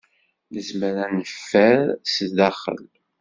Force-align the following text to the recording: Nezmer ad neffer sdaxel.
Nezmer 0.53 0.95
ad 1.05 1.11
neffer 1.15 1.81
sdaxel. 2.15 2.83